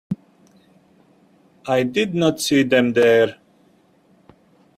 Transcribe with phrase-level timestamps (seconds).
[1.67, 3.37] I did not see them there.